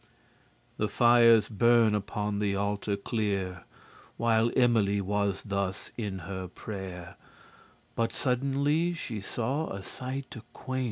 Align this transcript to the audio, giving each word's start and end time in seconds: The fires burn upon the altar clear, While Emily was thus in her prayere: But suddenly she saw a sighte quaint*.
The 0.77 0.87
fires 0.89 1.47
burn 1.47 1.93
upon 1.93 2.39
the 2.39 2.55
altar 2.55 2.95
clear, 2.97 3.65
While 4.17 4.49
Emily 4.55 4.99
was 4.99 5.43
thus 5.43 5.91
in 5.95 6.17
her 6.25 6.47
prayere: 6.47 7.17
But 7.93 8.11
suddenly 8.11 8.93
she 8.93 9.21
saw 9.21 9.67
a 9.67 9.81
sighte 9.83 10.41
quaint*. 10.53 10.79